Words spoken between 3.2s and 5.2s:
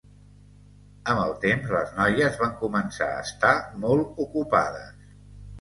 estar molt ocupades.